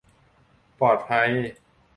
[0.79, 1.29] ปลอดภัย